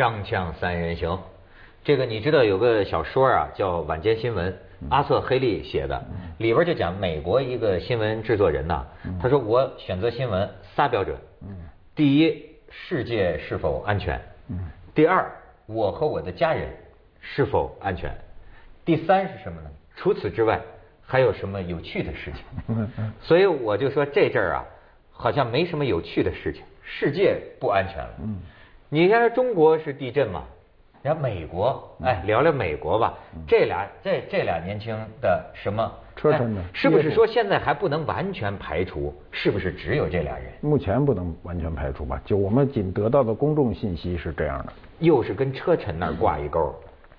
[0.00, 1.20] 锵锵三人行，
[1.84, 4.50] 这个你知道有个小说啊，叫《晚间新闻》，
[4.88, 6.02] 阿瑟·黑利写的，
[6.38, 8.82] 里边就讲美国一个新闻制作人呐，
[9.20, 11.14] 他说我选择新闻仨标准，
[11.94, 14.18] 第一，世界是否安全？
[14.94, 15.30] 第二，
[15.66, 16.70] 我和我的家人
[17.20, 18.10] 是否安全？
[18.86, 19.68] 第三是什么呢？
[19.96, 20.58] 除此之外，
[21.04, 22.88] 还有什么有趣的事情？
[23.20, 24.64] 所以我就说这阵儿啊，
[25.12, 28.14] 好像没什么有趣的事情，世界不安全了。
[28.92, 30.42] 你看中国是地震嘛？
[31.00, 33.14] 然后美国，哎，聊聊美国吧。
[33.46, 39.14] 这俩这这俩年轻的什么车臣的哎是不是说现在还不能完全排除？
[39.30, 40.46] 是不是只有这俩人？
[40.60, 42.20] 目前不能完全排除吧？
[42.24, 44.72] 就我们仅得到的公众信息是这样的。
[44.98, 46.74] 又是跟车臣那儿挂一钩，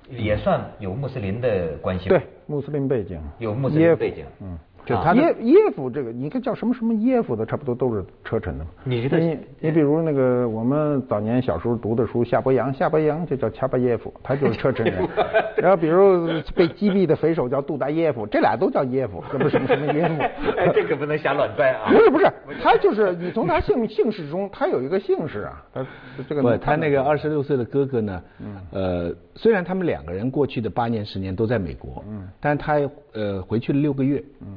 [0.10, 2.18] 也算有穆斯林的关系吧。
[2.18, 4.26] 对，穆斯林背景，有穆斯林背景。
[4.42, 8.72] 嗯，就他耶耶夫这个，你看叫什么什么耶夫的，差不多都是车臣的嘛。
[8.84, 15.08] 你你你比如那个我们早年小时候读的书，夏伯阳，夏伯阳就叫恰巴耶夫，他就是车臣人。
[15.58, 20.16] 然后比如被击毙的匪首叫杜达耶夫，这俩都叫耶夫，这不是什么什么耶夫。
[20.58, 21.92] 哎，这可不能瞎乱掰啊！
[21.92, 25.86] 不是不是，他就是你从他姓姓氏中，他有一个姓氏啊，他
[26.28, 28.22] 这个不，他那个二十六岁的哥哥呢，
[28.72, 32.80] 呃，虽然他们两个人过去的八年十年都在美国，嗯，但他
[33.14, 34.48] 呃回去了六个月，嗯，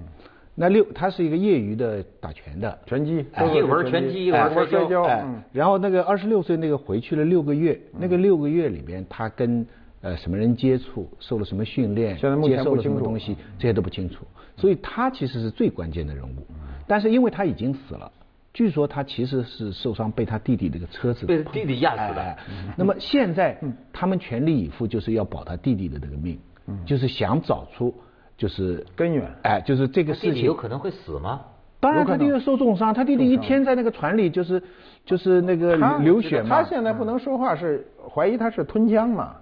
[0.54, 5.08] 那六他是一个业余的打拳的，拳击，哎一会儿拳击一会儿摔跤
[5.52, 9.66] 然后那个二十六岁那个回去了六个月，那个六个月里边他跟
[10.00, 14.24] 呃什么人接触，受了什么训练，现在目前接受了什么东西，这些都不清楚，
[14.56, 16.46] 所以他其实是最关键的人物，
[16.86, 18.10] 但是因为他已经死了。
[18.52, 23.58] 据说他其实是受伤，被他弟弟这个车子被弟弟压死的哎哎那么现在
[23.92, 26.38] 他们全力以赴，就是要保他弟弟的这个命，
[26.86, 27.92] 就是想找出
[28.36, 31.40] 就是根源哎，就是这个弟弟事情有可能会死吗？
[31.80, 34.62] 当然，他弟弟受重伤，他弟弟一天在那个船里就是
[35.04, 36.48] 就是那个他流血嘛。
[36.48, 39.34] 他现在不能说话，是怀疑他是吞枪嘛，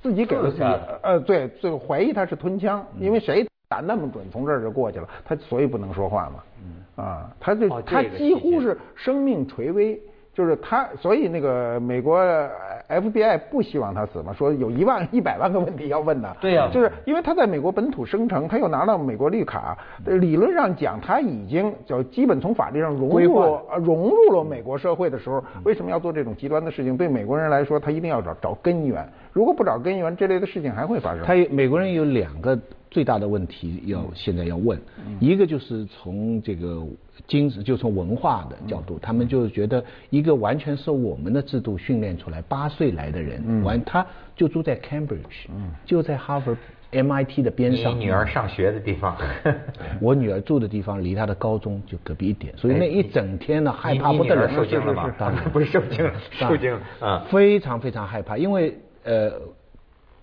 [0.00, 0.64] 自己给了自己，
[1.02, 7.02] 呃，对，最后怀疑他是吞枪，因为谁打那么准，从这儿就过去了，他所以不能说话嘛。
[7.02, 10.00] 啊，他就他几乎是生命垂危。
[10.34, 16.34] 就是他，所以那个美国呃 FBI 不希望他死嘛，说有一万一百万个问题要问呢。
[16.40, 26.96] 对呀就是因为他在美国本土生成，他又拿到美国绿卡，呃理论上讲他已经就基本从法律上融入融入了美国社会的时候，为什么要做这种极端的事情？
[26.96, 29.08] 对美国人来说，他一定要找找根源。
[29.32, 31.22] 如果不找根源，这类的事情还会发生。
[31.24, 32.58] 他美国人有两个
[32.94, 34.80] 最大的问题要现在要问，
[35.18, 36.80] 一个就是从这个
[37.26, 44.06] 精神，就从文化的角度，他们就是觉得一个完全受我们的制度训练出来，八岁来的人，完他
[44.36, 45.48] 就住在 Cambridge，
[45.84, 46.56] 就在哈佛
[46.92, 47.80] MIT 的边上。
[47.80, 48.00] 你上。
[48.00, 49.16] 女儿上学的地方，
[50.00, 54.48] 我女儿住的地方离她的高中就隔壁一点，所以那一整天呢害怕不得了。
[54.54, 55.12] 受惊了吗？
[55.18, 55.42] 当然。
[55.50, 57.26] 不是受惊了，受惊了啊！
[57.28, 59.32] 非常非常害怕，因为呃，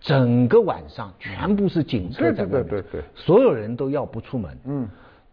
[0.01, 3.03] 整个晚上全部是警车在外面，对对对对。
[3.15, 4.57] 所有人都要不出门。
[4.65, 4.89] 嗯，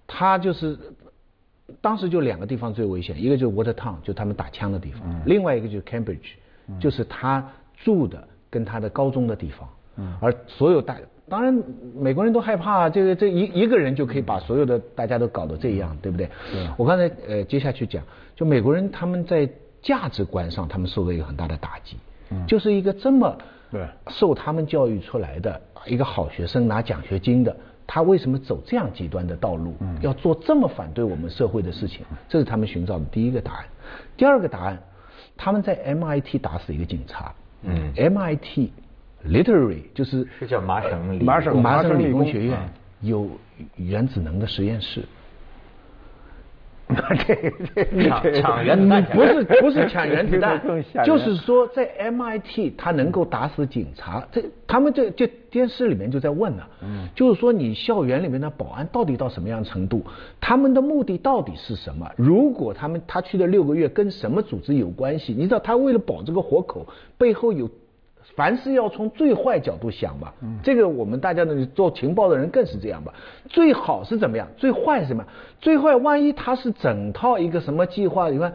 [0.06, 0.78] 他就是
[1.80, 5.22] 当时就两个地方最危险，一个就是 Watertown，就他们打枪的地方，嗯。
[5.26, 6.34] 另外一个就是 Cambridge，、
[6.78, 7.44] 就是他
[7.76, 9.68] 住的跟他的高中的地方。
[9.96, 10.96] 嗯，而所有大
[11.28, 11.62] 当然
[11.94, 16.28] 美国人都害怕，这个这一一个人就可以把所有的大家都搞得这样，对不对？
[16.76, 18.02] 我刚才呃接下去讲，
[18.36, 19.48] 就美国人他们在
[19.82, 21.96] 价值观上他们受了一个很大的打击，
[22.46, 23.36] 就是一个这么
[23.70, 27.54] 对受他们教育出来的一个好学生拿奖学金的，
[27.86, 29.74] 他为什么走这样极端的道路？
[30.00, 32.04] 要做这么反对我们社会的事情？
[32.28, 33.64] 这是他们寻找的第一个答案。
[34.16, 34.78] 第二个答案，
[35.36, 37.34] 他们在 MIT 打死一个警察。
[37.62, 38.70] 嗯，MIT
[39.26, 42.58] literally 就是是叫麻省理麻省麻省理工学院
[43.00, 43.28] 有
[43.76, 45.04] 原子能的实验室。
[47.26, 50.60] 这个这抢抢原子弹不是不是抢原子弹
[51.04, 60.02] 就是说在 MIT 他能够打死警察，这他们这这电视里面就在问了，嗯，就是说你校园里面的保安到底到什么样程度，
[60.40, 62.10] 他们的目的到底是什么？
[62.16, 65.34] 如果他们他去的六个月跟什么组织有关系？
[65.36, 66.86] 你知道他为了保这个活口，
[67.18, 67.68] 背后有。
[68.38, 70.32] 凡事要从最坏角度想吧，
[70.62, 73.12] 这个我们大家呢做情报的人更是这样吧。
[73.48, 74.46] 最好是怎么样？
[74.56, 75.26] 最坏是什么？
[75.60, 78.30] 最坏万一他是整套一个什么计划？
[78.30, 78.54] 你看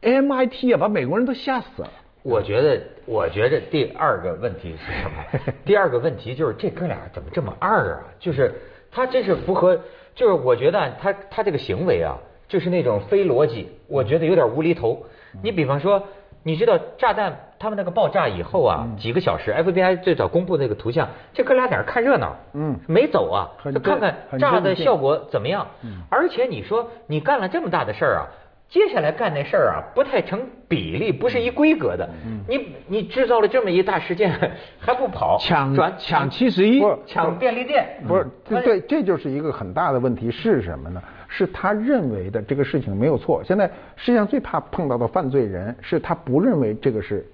[0.00, 1.90] MIT 啊，把美国人都吓死了。
[2.24, 5.52] 我觉得，我觉得第二个问题是什么？
[5.64, 8.00] 第二个问题就是这哥俩怎么这么二啊？
[8.18, 8.52] 就是
[8.90, 9.78] 他这是符合，
[10.16, 15.04] 就是我觉得他他这个行为啊，就是那种非逻辑，我觉得有点无厘头。
[15.44, 16.02] 你比方说，
[16.42, 22.76] 你知道炸弹他们那个爆炸以后啊，几个小时，FBI 最早公布那个图像，这哥俩在那儿看热闹，嗯。
[22.88, 25.64] 没走啊，就看看炸的效果怎么样。
[25.84, 26.02] 嗯。
[26.10, 28.26] 而且你说你干了这么大的事儿啊，
[28.68, 32.10] 接下来干那事儿啊，不太成比例，不是一规格的。
[32.26, 32.40] 嗯。
[32.48, 34.32] 你你制造了这么一大事件，
[34.80, 41.00] 还不跑，抢转抢七十一，抢便利店，不是对对，这就是一个很大的问题是什么呢？
[41.28, 43.40] 是他认为的这个事情没有错。
[43.42, 47.24] 现在世界上最怕碰到的犯罪人是他不认为这个是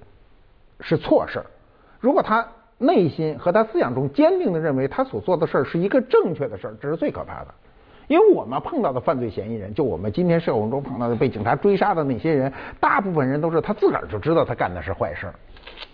[0.81, 1.47] 是错事儿。
[2.01, 2.47] 如果他
[2.79, 7.49] 内心和他思想中坚定的认为他所做的事儿是一个正确的事儿，这是最可怕的。
[8.07, 15.31] 因为我们碰到的犯罪嫌疑人，就我们今天社会中碰到的被警察追杀的那些人，大部分人都是他自个儿就知道他干的是坏事。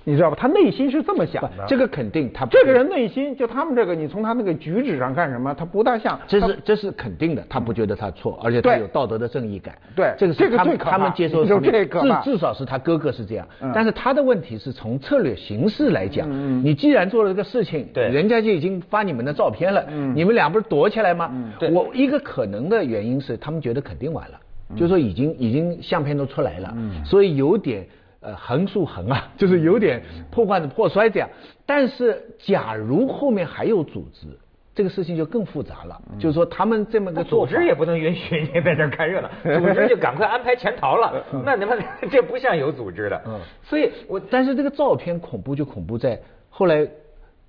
[0.05, 0.37] 你知道吧？
[0.39, 1.65] 他内心是这么想的。
[1.67, 5.55] 这个肯定，他这个人内心就他们这个，你从他那个举止上看什么？
[5.55, 6.19] 他不大像。
[6.29, 9.75] 这是这是肯定的，他不觉得他错，而且他有道德的正义感。
[9.97, 13.49] 对，这个是他们他们接受的这个至至少是他哥哥是这样。
[13.75, 16.29] 但是他的问题是从策略形式来讲，
[16.63, 19.85] 你既然做了这个事情，对，人家就已经发你们的照片了，
[20.15, 21.33] 你们俩不是躲起来吗？
[21.59, 21.71] 对。
[21.71, 24.39] 我一个可能的原因是，他们觉得肯定完了，
[24.77, 27.87] 就是说已经已经相片都出来了，所以有点。
[28.25, 31.29] 呃，横竖横啊， 就是有点破罐子破摔这样。
[31.67, 34.27] 但是，假如后面还有组织，
[34.75, 36.01] 这个事情就更复杂了。
[36.19, 39.29] 就是说，他们这么个组织也不能允许你在这看热闹，
[39.61, 41.23] 组织就赶快安排潜逃了。
[41.45, 41.79] 那你们
[42.11, 43.23] 这不像有组织的。
[43.27, 43.39] 嗯。
[43.63, 46.19] 所以我，但是这个照片恐怖就恐怖在
[46.49, 46.89] 后来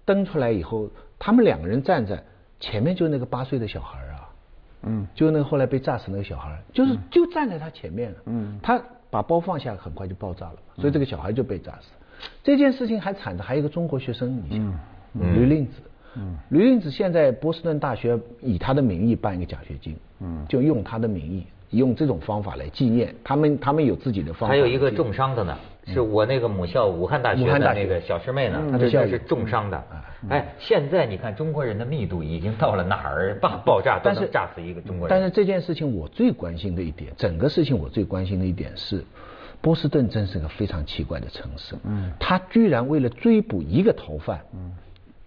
[0.04, 2.22] 登出来以后，他们两个人站在
[2.60, 4.30] 前面，就那个八岁的小孩啊，
[4.84, 8.18] 嗯，就那个后来被炸死那个小孩，就是就站在他前面了。
[8.26, 8.60] 嗯。
[8.62, 8.82] 他。
[9.16, 11.88] 把包放下，很快就爆炸了，所以这个小孩就被炸死。
[12.44, 14.78] 这件事情还惨的，还有一个中国学生，你想，
[15.34, 15.72] 吕令子，
[16.50, 19.96] 吕令子现在波士顿大学以他的名义办一个奖学金，
[20.50, 23.16] 就用他的名义，用这种方法来纪念。
[23.24, 24.48] 他们，他们有自己的方法。
[24.50, 29.84] 还有一个重伤的呢，是我那个母校武汉大学的那个小师妹呢，她这是重伤的。
[30.30, 33.38] 哎，现在你看中国人的密度已经到了哪儿？
[33.40, 35.16] 爆爆炸都能炸死一个中国人。
[35.16, 39.04] 但是这件事情我最关心的一点，整个事情我最关心的一点是，
[39.62, 41.76] 波士顿真是个非常奇怪的城市。
[41.84, 42.12] 嗯。
[42.20, 44.72] 他居然为了追捕一个逃犯，嗯，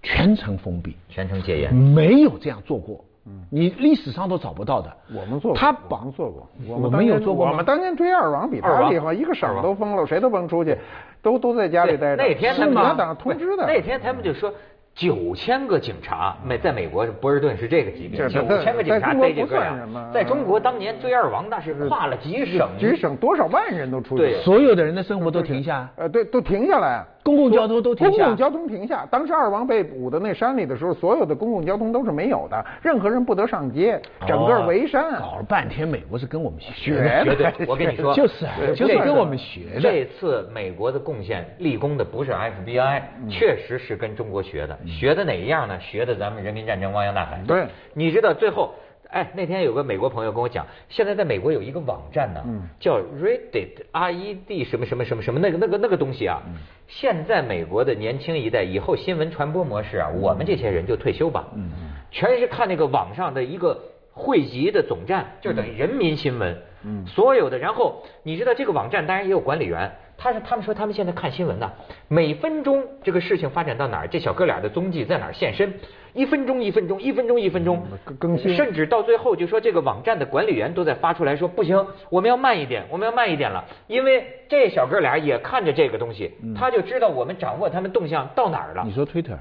[0.02, 3.04] 全城封闭，全城戒严，没有这样做过。
[3.28, 3.42] 嗯。
[3.50, 4.90] 你历史上都找不到的。
[5.14, 5.60] 我们做过。
[5.60, 6.48] 他帮做过。
[6.66, 10.76] 我们有做过我们当年追二王比他厉害，一个省都封了，谁都不能出去，
[11.20, 12.22] 都都在家里待着。
[12.22, 13.66] 那天他们党通知的。
[13.66, 14.50] 那天他们就说。
[14.98, 19.78] 九千个警察，美在美国波士顿是这个级别，九千个警察逮这个呀，
[20.12, 27.04] 在中国当年追二王那是跨了几省，几省多少万人都出去，对，所有的人的生活都停下，呃，对，都停下来。
[27.20, 29.06] 公共交通都停下，公共交通停下。
[29.10, 35.12] 当时二王被捕的那山里的时候，所有的公共交通都是没有的，任何人不得上街，整个围山。
[35.20, 36.94] 搞了半天，美国是跟我们学
[37.26, 37.36] 的。
[37.36, 39.80] 对，我跟你 说，就是就是跟我们学的。
[39.82, 44.78] 这次美国的贡献立功的不是 FBI，确实是跟中国学的。
[44.88, 45.78] 学的哪一样呢？
[45.80, 47.40] 学的咱们人民战争汪洋大海。
[47.46, 48.74] 对，你知道最后。
[49.10, 52.44] 哎，那天有个美国朋友跟我讲，现在在美国有一个网站呢，
[52.78, 56.42] 叫 Reddit，R E D 什么什么什么什么那个那个那个东西啊。
[56.88, 61.48] 现在美国的年轻一代以后新闻传播模式啊，我们这些人就退休吧，
[62.10, 63.80] 全是看那个网上的一个
[64.12, 66.58] 汇集的总站，就等于人民新闻。
[66.84, 69.90] 嗯所有的，然后你知道这个网站当然也有管理员。
[70.20, 71.70] 他是他们说他们现在看新闻呢，
[72.08, 75.72] 每分钟这个事情发展到哪儿，这小哥俩的踪迹在哪儿现身，
[76.12, 77.86] 一分钟一分钟一分钟一分钟
[78.18, 88.82] 更新，甚至到最后就说这个网站的管理员都在发出来说不行，我们要慢一点，我们要慢一点了，因为这小哥俩也看着这个东西，他就知道我们掌握他们动向到哪儿了。
[88.84, 89.38] 你说 Twitter，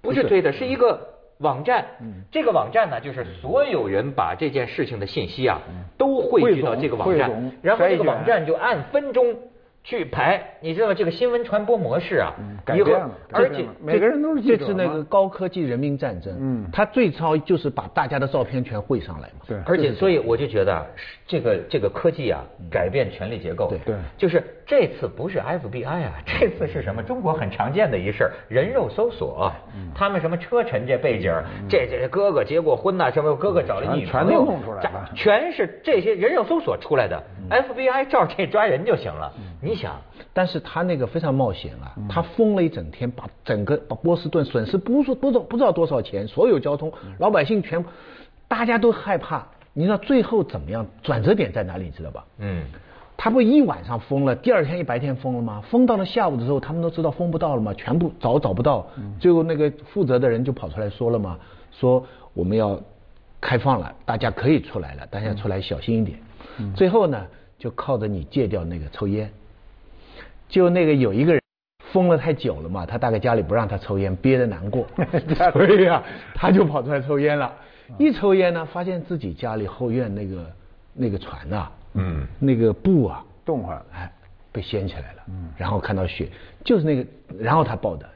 [0.00, 0.64] 不是 Twitter，是。
[0.64, 0.98] 一个
[1.40, 1.84] 网站，
[2.30, 5.60] 这个网站呢就是所有人把这件事情的信息啊
[5.98, 9.36] 都汇聚到这个网站，然后这个网站就按分钟。
[9.84, 20.86] 去排，你知道这个新闻传播模式啊，改变了，而且每个人都是这次那个高科技人民战争，嗯，他最超就是把大家的照片全汇上来嘛，对，而且所以我就觉得
[21.26, 27.02] 这个这个科技啊，改变权力结构，对，就是这次不是 FBI 啊，这次是什么？
[27.02, 29.50] 中国很常见的一事人肉搜索，
[29.94, 31.32] 他们什么车臣这背景，
[31.66, 39.32] 这这哥哥结过婚呐，什么哥哥找了女朋友，全弄出来了，全是这些人肉搜索出来的，FBI 照这抓人就行了，
[39.62, 39.77] 你。
[39.78, 39.98] 想，
[40.34, 47.82] 但是他那个非常冒险啊，他封了一整天，把整个把波士顿损失不说不知道不知道多少钱，所有交通老百姓全，
[48.48, 49.46] 大家都害怕。
[49.72, 50.84] 你知道最后怎么样？
[51.04, 51.84] 转折点在哪里？
[51.84, 52.24] 你知道吧？
[52.38, 52.64] 嗯，
[53.16, 55.62] 他不一晚上封了，第二天一白天封了吗？
[55.70, 57.72] 封到了下午的时候，他们都知道封不到了吗？
[57.74, 58.84] 全部找找不到，
[59.20, 61.38] 最后那个负责的人就跑出来说了嘛，
[61.70, 62.04] 说
[62.34, 62.80] 我们要
[63.40, 66.18] 开放了，大家可以出来了，大家出来小心一点。
[66.74, 67.24] 最后呢，
[67.56, 69.30] 就靠着你戒掉那个抽烟。
[70.48, 71.42] 就那个有一个人
[71.92, 74.86] 封了太久了嘛，他大概家里不让他抽烟，憋得难过，
[75.52, 76.02] 所以啊，
[76.34, 77.54] 他就跑出来抽烟了。
[77.98, 80.50] 一抽烟呢，发现自己家里后院那个
[80.92, 84.12] 那个船呐，嗯，那个布啊，动坏了，哎，
[84.52, 85.50] 被掀起来了，嗯。
[85.56, 86.28] 然后看到血，
[86.64, 87.06] 就是那个，
[87.38, 88.06] 然后他报的，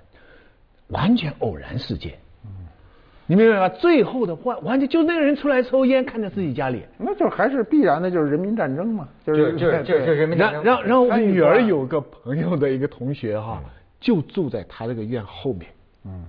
[0.89, 2.13] 完全偶然事件。
[3.27, 3.69] 你明白吗？
[3.69, 10.63] 最后的完完全就那个人出来抽烟，看着自己家里，那就还是必然的，就是人民战争嘛，就是就是就是人民战争。
[10.65, 13.63] 然后然后我女儿有个朋友的一个同学哈，
[14.01, 15.71] 就住在他这个院后面。
[16.05, 16.25] 嗯。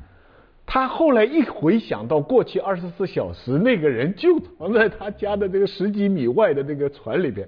[0.66, 7.48] 他后来一回想到过去二十四小时，那个人就藏在他家的这个十几米外的那个船里边，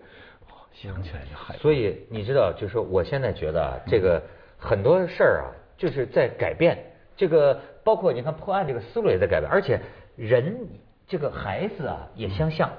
[0.74, 1.60] 想起来就害怕。
[1.60, 4.22] 所以你知道，就是我现在觉得啊，这个
[4.58, 5.48] 很多事儿啊，
[5.78, 6.78] 就是在改变。
[7.16, 9.80] 这个包括你看破案这个思路也在改变，而且
[10.18, 10.58] 人
[11.08, 12.70] 这个孩子啊也相像。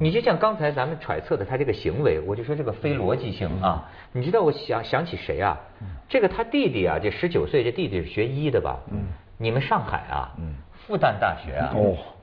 [0.00, 3.88] 你就像刚才咱们揣测的他这个行为，我就说这个非逻辑性啊。
[4.12, 5.60] 你知道我想想起谁啊？
[6.08, 8.80] 这个他弟弟啊，这十九岁这弟弟是学医的吧？
[8.90, 9.04] 嗯。
[9.36, 10.32] 你们上海啊，
[10.72, 11.74] 复旦大学啊，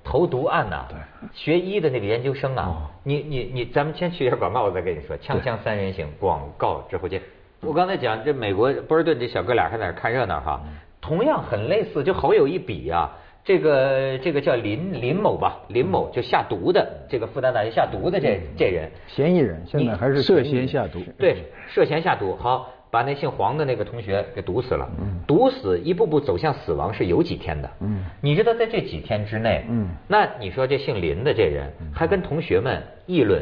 [0.03, 0.87] 投毒案呐，
[1.33, 5.15] 学医的那个研究生啊，你你你，咱们先去一下广告，我再跟你说。
[5.17, 7.21] 锵锵三人行，广告之后见。
[7.59, 10.61] 我刚才讲这美国波士顿这小哥俩还在那看热闹哈，
[11.01, 13.11] 同样很类似，就好有一比啊。
[13.43, 22.71] 这个这个叫林林某吧，林某就下毒的，这个复旦大学下毒的这这人，嫌疑人现在还是涉嫌下毒，对，涉嫌下毒，好。
[22.91, 24.85] 把那姓黄的那个同学给毒死了，
[25.25, 27.71] 毒死一步步走向死亡是有几天的。
[27.79, 28.03] 嗯。
[28.19, 29.87] 你知道在这几天之内，嗯。
[30.09, 33.41] 那你说这姓林的这人还跟同学们议论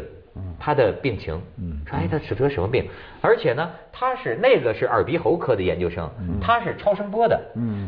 [0.59, 1.41] 他的病情，
[1.85, 2.87] 说哎他是得什么病？
[3.21, 6.09] 而且呢，他是那个是耳鼻喉科的研究生，
[6.41, 7.39] 他是超声波的，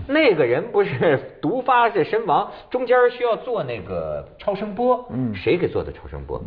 [0.08, 6.44] 那个人不是毒发是身亡，中间需要做那个超声波，谁给做的超声波？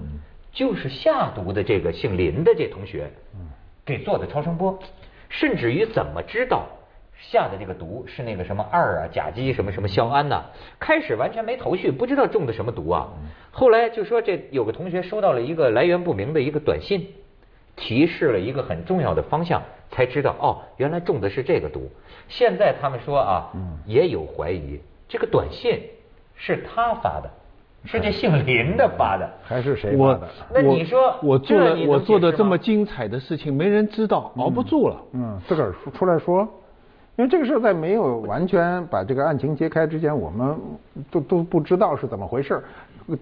[0.52, 3.10] 就是下毒的这个姓林的这同学
[3.84, 4.78] 给做的超声波。
[5.30, 6.68] 甚至于怎么知道
[7.18, 10.42] 下的这个毒是那个什么二啊甲基什么什么硝胺呐？
[10.78, 13.08] 开始完全没头绪，不知道中的什么毒啊。
[13.50, 17.08] 后来就说这有个同学收到了一个来源不明的一个短信，
[17.76, 21.90] 提示了一个很重要的方向，才知道哦，原来中的是这个毒。
[22.28, 23.52] 现在他们说啊，
[23.86, 25.80] 也有怀疑，这个短信
[26.34, 27.30] 是他发的。
[27.86, 30.26] 是这姓 林的发的，还是谁发的？
[30.54, 34.96] 那你说我做了我做的这么精彩的事情，没人知道，熬不住了。
[35.12, 36.48] 嗯，自个儿出来说，
[37.16, 40.56] 因为这个事在没有完全把这个案情揭开之前，我们
[41.10, 42.60] 都都不知道是怎么回事。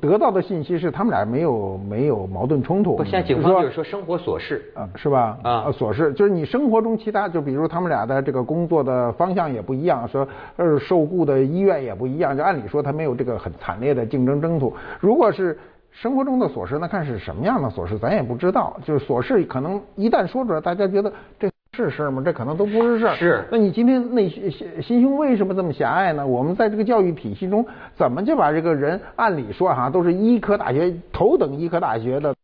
[0.01, 2.97] 得到的信息是他们俩没有没有矛盾冲突。
[2.97, 5.37] 不，现在警方就是说生活琐事啊，是吧？
[5.43, 14.73] 啊，琐事就是你生活中其他，就比如他们俩的这个工作的方向也不一样，说呃受雇的医院也不一样，就按理说他没有这个很惨烈的竞争争突。
[15.01, 15.59] 如果是
[15.91, 18.75] 生活中的琐事，那看是什么样的琐事，咱也不知道。
[18.85, 21.52] 就是琐事可能一旦说出来，大家觉得这。
[21.75, 22.21] 是事儿吗？
[22.23, 23.15] 这可能都不是事儿。
[23.15, 23.45] 是。
[23.51, 24.53] 那你今天内心
[24.83, 26.27] 心胸为什么这么狭隘呢？
[26.27, 27.65] 我们在这个教育体系中，
[27.95, 32.35] 怎么就把这个人按理说哈，都是医科大学头等医科大学的，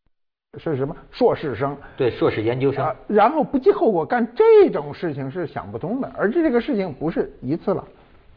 [0.58, 1.76] 是什么硕士生？
[1.94, 2.90] 对，硕士研究生。
[3.06, 6.10] 然后不计后果干这种事情是想不通的。
[6.16, 7.84] 而且这个事情不是一次了。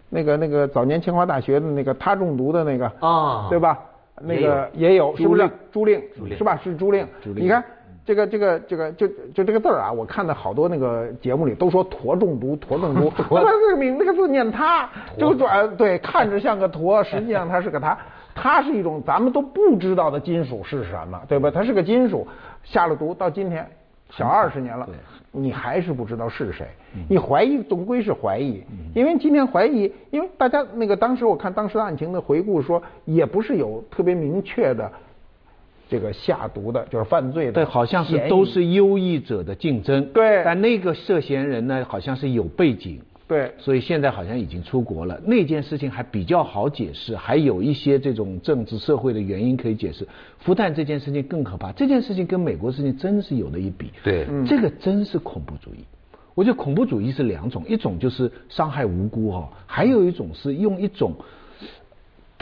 [0.09, 3.79] 那个那个早年清华大学的那个他中毒的那个啊，对吧？
[4.21, 5.49] 那个也有，是不是？
[5.71, 6.03] 朱令，
[6.37, 6.59] 是吧？
[6.61, 7.07] 是朱令。
[7.23, 7.63] 你看。
[8.03, 17.97] 这个这个这个就就这个字儿啊，我看到好多那个节目里都说驼中毒，驼中毒，那个名那个字念他，就转对，看着像个驼，实际上它是个它，
[18.33, 21.51] 它是一种咱们都不知道的金属是什么，对吧？
[21.51, 22.27] 它是个金属，
[22.63, 23.65] 下了毒到今天
[24.09, 24.89] 小二十年了，
[25.31, 26.65] 你还是不知道是谁，
[27.07, 28.63] 你怀疑总归是怀疑，
[28.95, 34.91] 因为今天怀疑，因为大家那个当时我看当时的案情的回顾说，也不是有特别明确的。
[35.91, 40.41] 这个下毒的，就是犯罪的，对，好像是都是优异者的竞争，对。
[40.45, 43.51] 但那个涉嫌人呢，好像是有背景，对。
[43.57, 45.19] 所以现在好像已经出国了。
[45.25, 50.07] 那件事情还比较好解释，还有一些这种政治社会的原因可以解释。
[50.37, 53.91] 复旦这件事情更可怕，这件事情跟美国事情真是有的一比。
[54.01, 55.83] 对，这个真是恐怖主义。
[56.35, 61.13] 我觉得恐怖主义是两种，一种就是伤害无辜哈，还有一种是用一种。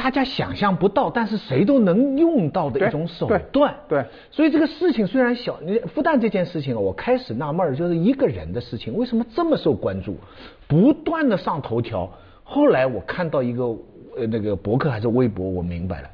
[0.01, 3.75] 大家想象不到，但是谁都能用到的一种手段。
[3.89, 10.15] 对，所以这个事情虽然小，你复旦这件事情，我开始纳闷就是一个人的事情，为什么这么受关注，
[10.70, 12.10] 不断的上头条。
[12.46, 13.65] 后来我看到一个
[14.15, 16.10] 呃那个博客还是微博，我明白了，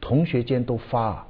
[0.00, 1.26] 同学间都发。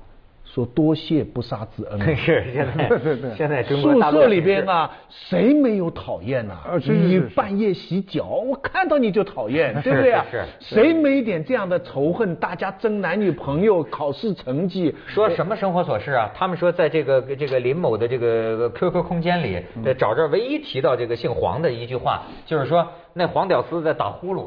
[0.55, 2.01] 说多谢不杀之恩。
[2.17, 2.91] 是现在，
[3.37, 6.57] 现在宿舍里边啊，谁没有讨厌呐？
[6.87, 10.25] 你半夜洗脚，我看到你就讨厌， 对不对啊？
[10.31, 10.45] 是。
[10.61, 12.35] 谁没点这样的仇恨？
[12.37, 16.31] 大家争男女朋友、考试成绩，说什么生活琐事啊？
[16.35, 19.63] 他们说在这个这个林某的这个 QQ 空间里，
[19.99, 24.47] 找这唯一提到这个姓黄的一句话，就是说那黄屌丝在打呼噜，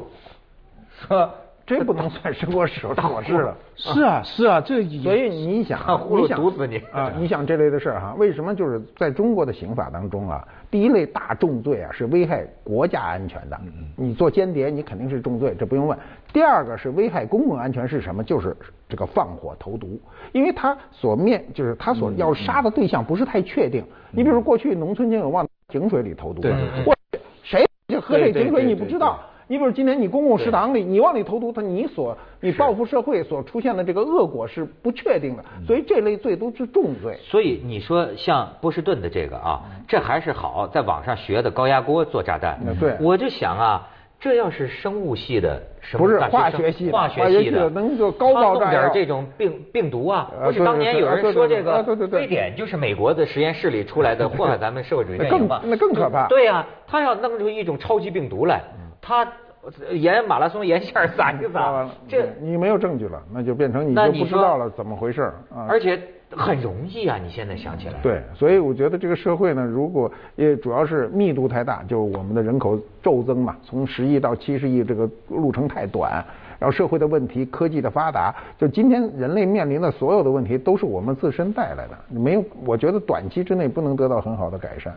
[1.06, 1.30] 说。
[1.78, 3.56] 这不能算生活琐琐事了。
[3.76, 5.78] 是啊，是啊，这所以你想
[6.10, 7.10] 你想毒死你啊！
[7.18, 13.58] 你想这类的事儿哈，为什么就是在中国的刑法当中啊，第一类大重罪啊是危害国家安全的，
[13.96, 15.98] 你做间谍你肯定是重罪，这不用问。
[16.32, 18.22] 第二个是危害公共安全是什么？
[18.22, 18.54] 就是
[18.88, 19.98] 这个放火投毒，
[20.32, 23.82] 因为他所面就是他所要杀的对象不是太确定。
[24.10, 26.94] 你比如说过去农村就有往井水里投毒的，我
[27.42, 29.18] 谁就喝这对对井水你对对不知道。
[29.50, 37.18] 你比如今天你公共食堂里，你往里投毒，它你所你报复社会所出现的这个恶果是不确定的，所以这类罪都是重罪。
[37.20, 42.60] 所以你说像波士顿的这个啊，这还是好，在网上学的高压锅做炸弹。
[42.64, 42.76] 嗯。
[42.78, 42.94] 对。
[43.00, 43.88] 我就想啊，
[44.20, 55.60] 这要是生物系的什么不是化学系的化化学系的的能做高爆炸点这种病病毒啊，不是当年有人说这个非典就是美国的实验室里出来的 祸害咱们社会主义阵营嘛？
[55.64, 56.28] 那更那更可怕。
[56.28, 58.62] 对呀，他要弄出一种超级病毒来，
[59.00, 59.26] 他
[59.90, 65.66] 沿马拉松沿线撒一撒 完了，，这你没有证据了，那就变成你就不知道了怎么回事啊。
[65.68, 67.18] 而且很容易啊！
[67.18, 76.24] 你现在想起来，对，所以我觉得这个社会呢，如果也主要是密度太大，就是我们的人口骤增嘛，从十亿到七十亿这个路程太短，
[76.58, 84.96] 然后社会的问题、科技的发达，就今天人类面临的所有的问题都是我们自身带来的，没有，我觉得短期之内不能得到很好的改善。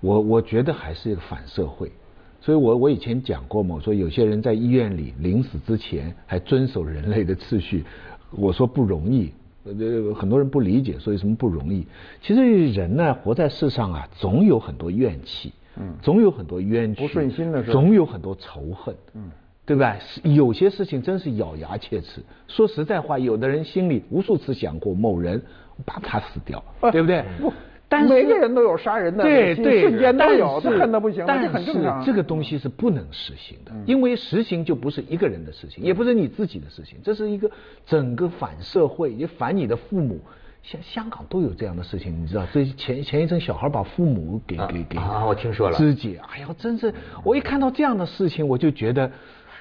[0.00, 1.92] 我我觉得还是一个反社会，
[2.40, 7.84] 所以我我以前讲过嘛，我说有些人在医院里临死之前还遵守人类的秩序，
[8.30, 9.30] 我说不容易，
[9.64, 11.86] 呃，很多人不理解，所以什么不容易？
[12.22, 19.30] 其实人呢，活在世上啊，总有很多怨气，嗯，总有很多冤屈，不顺心的事总有很多仇恨，嗯。
[19.66, 19.96] 对吧？
[20.24, 22.20] 有些事情真是咬牙切齿。
[22.48, 25.40] 说实在话，有的人心里无数次想过某人
[25.84, 27.24] 把他死掉， 对不对？
[27.38, 27.52] 不
[27.90, 32.00] 但是每个人都有杀人的心对对，瞬间都有，都恨得不行，但这很正常。
[32.00, 37.50] 嗯是这个东西是不能实行的，因为实行就不是一个人的事情，也不是你自己的事情，这是一个
[37.84, 40.20] 整个反社会，也反你的父母。
[40.62, 42.46] 像香港都有这样的事情，你知道？
[42.52, 46.92] 这前前一阵小孩把父母给啊给给啊我听说了自己，哎呀，真是
[47.24, 49.10] 我一看到这样的事情，我就觉得，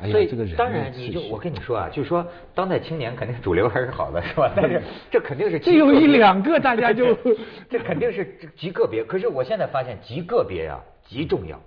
[0.01, 4.51] 哎所以，这个人当然，你就我跟你说啊，就是说，当代青年肯定是主流还是好的，是吧？
[4.55, 4.81] 但是
[5.12, 7.13] 这肯定是这有一两个大家就
[7.69, 9.03] 这肯定是极个别。
[9.03, 11.59] 可是我现在发现极个别呀、极重要。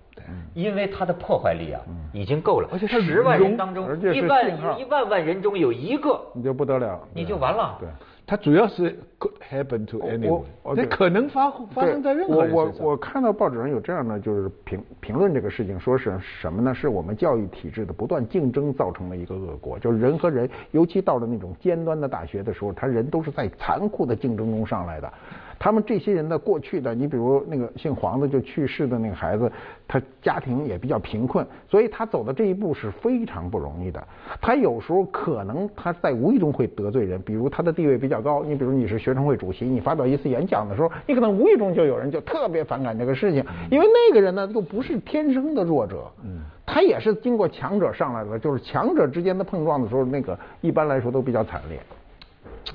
[0.55, 1.81] 因为它的破坏力啊，
[2.13, 2.69] 已经够了。
[2.71, 7.77] 而且它十万人当中一万一万万人中有一个，你就不得了，你就完了。
[7.81, 7.89] 对。
[8.25, 12.85] 它主要是 could happen to anyone，这可能发发生在任何人我身上。
[12.85, 16.75] 我我看到报纸上有这样的就是评评论这个事情，说是什么呢？
[16.75, 25.13] 是我们教育体制的不断竞争造成的一个恶果，就是人和人，尤其到了那种尖端的大学的时候，他人都是在残酷的竞争中上来的。
[25.63, 29.49] 他们这些人的过去的，你比如那个姓黄的就去世的那个孩子，
[29.87, 34.05] 他家庭也比较贫困，所以他走的这一步是非常不容易的。
[34.41, 51.79] 他有时候可能他在无意中会得罪人，比如他的地位比较高，你比如你是学生会主席，你发表一次演讲的时候，你可能无意中就有人就特别反感这个事情，因为那个人呢又不是天生的弱者，嗯，他也是经过强者上来的，就是强者之间的碰撞的时候，那个一般来说都比较惨烈。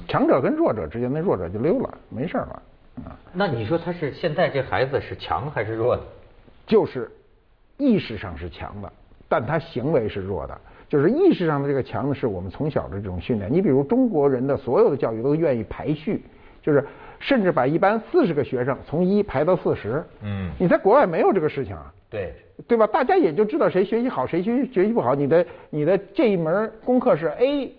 [0.07, 2.61] 强者跟弱者之间，那弱者就溜了，没事了。
[3.05, 6.01] 啊，那你说他是现在这孩子是强还是弱呢？
[6.65, 7.09] 就是
[7.77, 8.91] 意识上是强的，
[9.29, 10.57] 但他行为是弱的。
[10.89, 13.51] 就是意识上的这个强呢，是我们从小的这种训练。
[13.51, 16.23] 你比如中国人的所有的教育都愿意排序，
[16.61, 16.85] 就是
[17.19, 20.03] 甚至把一班四十个学生从一排到四十。
[20.21, 21.93] 嗯你在国外没有这个事情啊。
[22.09, 22.33] 对，
[22.69, 22.87] 对吧？
[22.87, 25.13] 大家也就知道谁学习好，谁学习学习不好。
[25.13, 27.75] 你的你的这一门功课是 A，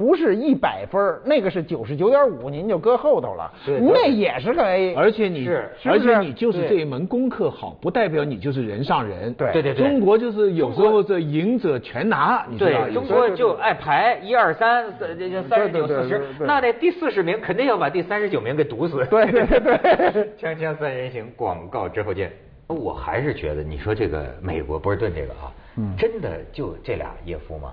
[0.00, 3.52] 不是一百分儿那个是九十九点五，您就搁后头了。
[3.66, 4.94] 对那也是个 A。
[4.94, 9.30] 而且你是是是而且你就是这一门功课好，不代表你就是人上人。
[9.34, 19.04] 对对对对中国就是有时候这赢者全拿，你知道对，有时候中国就爱排一二三，这这三十九四十那得第四十名肯定要把第三十九名给堵死。
[19.10, 22.32] 对对对对 锵锵三人行，广告之后见。
[22.68, 27.72] 我还是觉得，你说这个美国波士顿这个啊，嗯真的就这俩耶夫吗？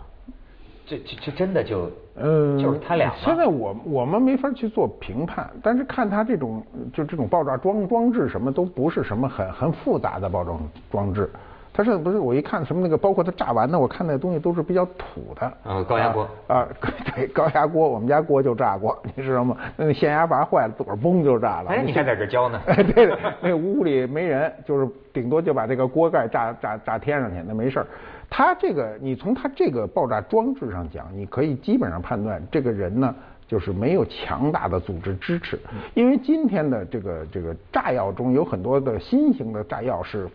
[0.87, 3.15] 这这这真的就，嗯，就是他俩吗？
[3.19, 10.51] 现在我我们没法去做评判，但是看他这种就这种爆炸装装置什么都不是什么很很复杂的爆炸
[10.89, 11.29] 装置。
[11.73, 15.53] 他是不是我一看什么那个，包括他炸完的，我看那东西都是比较土的。
[15.63, 16.67] 嗯高压锅啊，啊
[17.13, 19.55] 对，高压锅，我们家锅就炸过，你知道吗？
[19.75, 21.69] 那个限压阀坏了，自个儿嘣就炸了。
[21.69, 22.59] 哎，你还在这教呢？
[22.65, 27.87] 哎，对的，那屋里没人，就是顶多就把这个锅盖炸炸炸天上去，那没事儿。
[28.29, 33.15] 他这个，你从他这个爆炸装置上讲，你可以基本上判断这个人呢，
[33.47, 35.57] 就是没有强大的组织支持，
[35.93, 40.27] 因为今天的这个这个炸药中有很多的新型的炸药是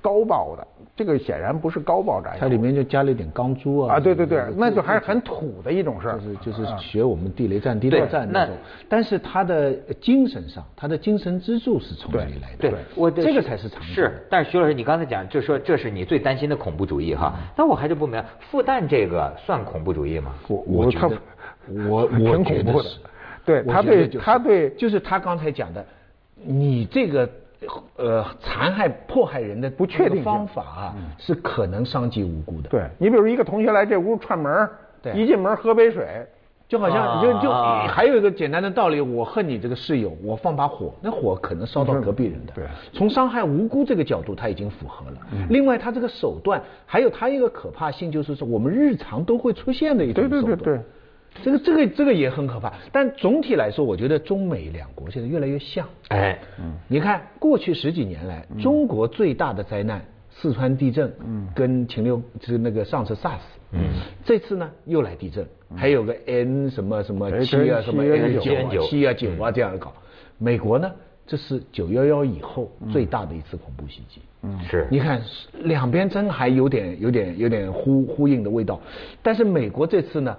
[0.00, 2.36] 高爆的，这个显然不是高爆炸药。
[2.40, 3.96] 它里面就加了一点钢珠啊。
[3.96, 6.18] 啊，对对对，那就还是很土的一种事儿。
[6.18, 8.54] 就是就是学我们地雷战、地道战那种。
[8.88, 12.70] 但是它的精神上，它的精神支柱是从哪里来的。
[12.70, 14.26] 对，我这个才是常是。
[14.30, 17.34] 但是徐老师，你刚才讲，就说这是你最担心的恐怖主义哈。
[17.56, 20.34] 那我还是不明白，复旦这个算恐怖主义吗？
[20.48, 21.16] 我我觉得，
[21.88, 22.98] 我我觉得是。
[23.44, 25.82] 对他对他对，就是他刚才讲的，
[26.44, 27.26] 你这个
[27.96, 32.68] 呃残害迫害人的不确定方法啊，是可能伤及无辜的。
[32.68, 34.68] 对你比如一个同学来这屋串门，
[35.14, 36.24] 一进门喝杯水，
[36.68, 37.50] 就好像就就
[37.88, 42.52] 还有一个简单的道理，我恨你这个室友，我放把火，那火可能烧到隔壁人的。
[42.54, 45.16] 对，从伤害无辜这个角度，他已经符合了。
[45.48, 50.42] 另外，他这个手段还有他一个可怕性，就是说我们日常都会出现的一种手段。
[50.42, 50.82] 对对对对。
[51.42, 55.86] 这个这个这个也很可怕，但总体来说，我觉得中美两国现在越来越像。
[56.08, 63.38] 哎，嗯，你看过去十几年来，中国最大的灾难四川地震，嗯，跟禽流就是那个上次 SARS，
[63.70, 63.80] 嗯，
[64.24, 69.92] 这次呢又来地震，还有个 N 什么什么七啊什么 N 九七啊九啊这样搞。
[70.38, 70.90] 美国呢，
[71.24, 74.20] 这是九幺幺以后最大的一次恐怖袭击。
[74.42, 74.88] 嗯，是。
[74.90, 75.22] 你看
[75.62, 78.80] 两边真还有点有点有点呼呼应的味道，
[79.22, 80.36] 但是美国这次呢？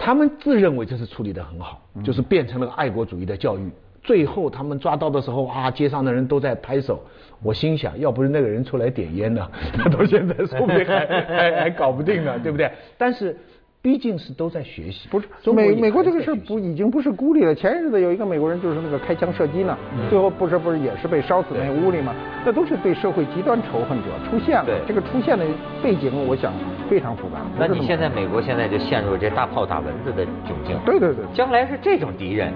[0.00, 3.70] 他们自认为这是处理的很好，就是变成了爱国主义的教育。
[4.02, 7.00] 最后他们抓到的时候啊，街上的人都在拍手。
[7.42, 12.72] 我心想，要不是那个人出来点烟呢，他 到现在说不定还还还搞不定呢，对不对？
[12.96, 13.36] 但是。
[13.82, 17.54] 毕竟是都在学习，不是美美国这个事不已经不是孤立了。
[17.54, 19.74] 前日子有一个美国人就是那个开枪射击呢，
[20.10, 22.14] 最后不是不是也是被烧死那屋里吗？
[22.44, 24.66] 那都是对社会极端仇恨者出现了。
[24.86, 25.46] 这个出现的
[25.82, 26.52] 背景，我想
[26.90, 27.38] 非常复杂。
[27.56, 30.76] 那你现在美国现在就陷入这大炮打蚊子的窘境。
[30.84, 32.52] 对对对，将来是这种敌人。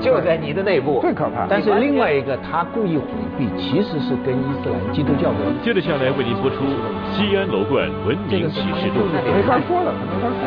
[0.00, 1.46] 就在你的内部，最可怕。
[1.48, 3.04] 但是另外一个，他故意回
[3.38, 5.38] 避，其实是跟伊斯兰基督教的。
[5.62, 6.56] 接着下来为您播出
[7.12, 9.08] 《西安楼冠文明启示录》。
[9.34, 10.40] 没法说了，没法说。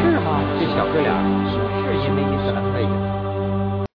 [0.00, 0.40] 是吗？
[0.58, 1.12] 这小哥俩。